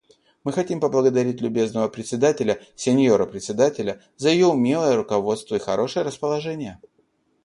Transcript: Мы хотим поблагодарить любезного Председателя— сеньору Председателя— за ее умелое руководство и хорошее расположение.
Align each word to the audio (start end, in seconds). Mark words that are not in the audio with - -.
Мы 0.43 0.51
хотим 0.51 0.79
поблагодарить 0.79 1.41
любезного 1.41 1.87
Председателя— 1.87 2.59
сеньору 2.75 3.27
Председателя— 3.27 4.01
за 4.17 4.29
ее 4.31 4.47
умелое 4.47 4.95
руководство 4.95 5.53
и 5.53 5.59
хорошее 5.59 6.03
расположение. 6.03 6.81